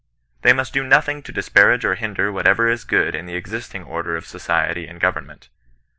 They 0.41 0.51
must 0.51 0.73
do 0.73 0.83
nothing 0.83 1.21
to 1.21 1.31
disparage 1.31 1.85
or 1.85 1.93
hinder 1.93 2.31
whatever 2.31 2.67
is 2.67 2.85
good 2.85 3.13
in 3.13 3.27
the 3.27 3.35
existing 3.35 3.83
order 3.83 4.15
of 4.15 4.25
society 4.25 4.87
and 4.87 4.99
government. 4.99 5.49